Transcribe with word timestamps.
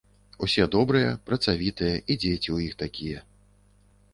Усе 0.45 0.63
добрыя, 0.75 1.11
працавітыя, 1.27 1.95
і 1.99 2.13
дзеці 2.23 2.45
ў 2.55 2.71
іх 2.71 2.81
такія. 2.83 3.19